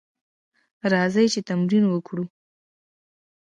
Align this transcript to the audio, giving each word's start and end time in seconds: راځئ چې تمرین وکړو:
راځئ 0.91 1.25
چې 1.33 1.39
تمرین 1.49 1.83
وکړو: 1.89 2.23